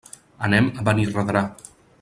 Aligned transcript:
Anem 0.47 0.71
a 0.83 0.87
Benirredrà. 0.89 1.47